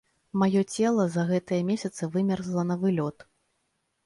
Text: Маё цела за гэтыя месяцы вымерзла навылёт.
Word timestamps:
Маё 0.43 0.61
цела 0.75 1.05
за 1.15 1.25
гэтыя 1.31 1.67
месяцы 1.69 2.09
вымерзла 2.17 2.65
навылёт. 2.71 3.17